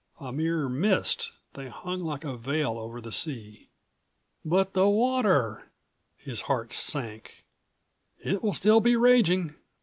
[0.19, 3.67] A mere mist, they hung like a veil over the sea.
[4.43, 5.69] "But the water?"
[6.17, 7.45] His heart sank.
[8.17, 9.53] "It will still be raging."